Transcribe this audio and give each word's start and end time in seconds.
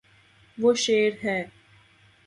وہ 0.57 0.71
شیر 0.83 1.11
ہے 1.23 1.39